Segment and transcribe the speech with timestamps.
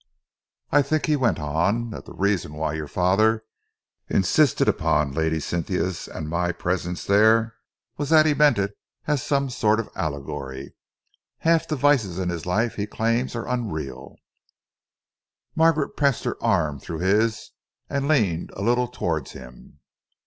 [0.71, 3.45] "I think," he went on, "that the reason why your father
[4.09, 7.53] insisted upon Lady Cynthia's and my presence there
[7.97, 8.75] was that he meant it
[9.05, 10.73] as a sort of allegory.
[11.41, 14.15] Half the vices in life he claims are unreal."
[15.55, 17.51] Margaret passed her arm through his
[17.87, 19.81] and leaned a little towards him.